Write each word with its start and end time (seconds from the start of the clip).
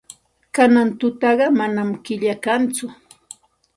Kanan 0.55 0.89
tutaqa 0.99 1.47
manam 1.59 1.89
killa 2.05 2.33
kanchu. 2.45 2.85